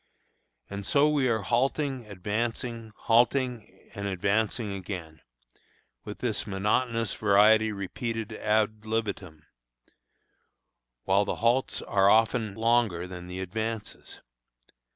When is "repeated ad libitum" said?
7.71-9.45